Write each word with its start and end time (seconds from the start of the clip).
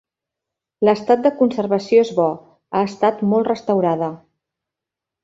L'estat 0.87 1.19
de 1.27 1.31
conservació 1.41 1.99
és 2.05 2.11
bo, 2.21 2.25
ha 2.75 2.81
estat 2.93 3.21
molt 3.35 3.51
restaurada. 3.51 4.09